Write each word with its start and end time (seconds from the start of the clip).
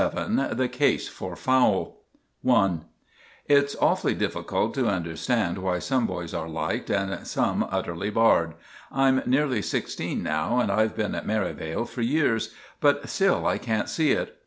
VII* 0.01 0.55
*THE 0.55 0.67
CASE 0.67 1.07
FOR 1.09 1.35
FOWLE* 1.35 1.95
*I* 2.49 2.77
It's 3.45 3.75
awful 3.79 4.11
difficult 4.15 4.73
to 4.73 4.87
understand 4.89 5.59
why 5.59 5.77
some 5.77 6.07
boys 6.07 6.33
are 6.33 6.49
liked 6.49 6.89
and 6.89 7.27
some 7.27 7.67
utterly 7.69 8.09
barred. 8.09 8.55
I'm 8.91 9.21
nearly 9.27 9.61
sixteen 9.61 10.23
now, 10.23 10.57
and 10.57 10.71
I've 10.71 10.95
been 10.95 11.13
at 11.13 11.27
Merivale 11.27 11.85
for 11.85 12.01
years, 12.01 12.51
but 12.79 13.07
still 13.09 13.45
I 13.45 13.59
can't 13.59 13.89
see 13.89 14.13
it. 14.13 14.39